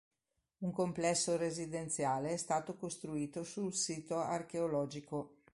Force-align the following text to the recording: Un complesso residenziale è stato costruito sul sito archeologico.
Un 0.63 0.71
complesso 0.71 1.37
residenziale 1.37 2.31
è 2.31 2.35
stato 2.37 2.75
costruito 2.75 3.43
sul 3.43 3.71
sito 3.71 4.17
archeologico. 4.17 5.43